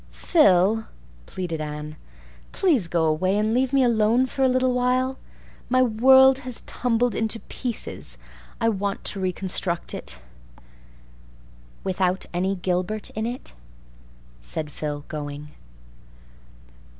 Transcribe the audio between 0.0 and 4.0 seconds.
"Phil," pleaded Anne, "please go away and leave me